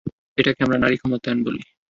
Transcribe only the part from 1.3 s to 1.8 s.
বলি!